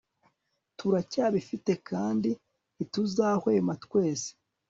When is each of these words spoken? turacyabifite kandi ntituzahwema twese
turacyabifite 0.77 1.71
kandi 1.89 2.29
ntituzahwema 2.75 3.73
twese 3.83 4.29